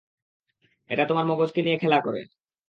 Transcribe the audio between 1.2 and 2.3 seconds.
মগজকে নিয়ে খেলা করে!